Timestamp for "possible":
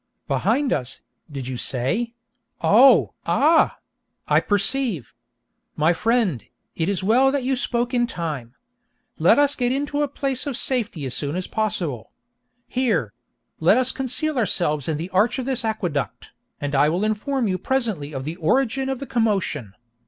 11.45-12.11